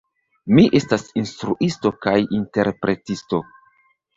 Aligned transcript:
Mi 0.59 0.63
estas 0.79 1.03
instruisto 1.21 1.91
kaj 2.07 2.17
interpretisto. 2.39 3.43